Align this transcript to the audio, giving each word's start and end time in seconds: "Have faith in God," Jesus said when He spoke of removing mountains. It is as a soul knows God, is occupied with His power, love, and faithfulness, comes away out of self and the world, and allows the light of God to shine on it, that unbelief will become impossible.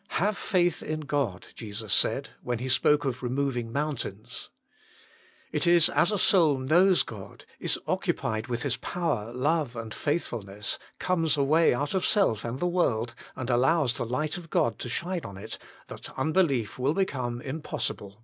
"Have 0.22 0.38
faith 0.38 0.82
in 0.82 1.00
God," 1.00 1.48
Jesus 1.54 1.92
said 1.92 2.30
when 2.42 2.60
He 2.60 2.68
spoke 2.70 3.04
of 3.04 3.22
removing 3.22 3.70
mountains. 3.70 4.48
It 5.52 5.66
is 5.66 5.90
as 5.90 6.10
a 6.10 6.16
soul 6.16 6.56
knows 6.56 7.02
God, 7.02 7.44
is 7.60 7.78
occupied 7.86 8.46
with 8.46 8.62
His 8.62 8.78
power, 8.78 9.34
love, 9.34 9.76
and 9.76 9.92
faithfulness, 9.92 10.78
comes 10.98 11.36
away 11.36 11.74
out 11.74 11.92
of 11.92 12.06
self 12.06 12.42
and 12.42 12.58
the 12.58 12.66
world, 12.66 13.14
and 13.36 13.50
allows 13.50 13.92
the 13.92 14.06
light 14.06 14.38
of 14.38 14.48
God 14.48 14.78
to 14.78 14.88
shine 14.88 15.26
on 15.26 15.36
it, 15.36 15.58
that 15.88 16.08
unbelief 16.18 16.78
will 16.78 16.94
become 16.94 17.42
impossible. 17.42 18.22